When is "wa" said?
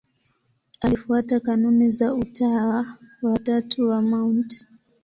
3.21-3.39, 3.89-4.01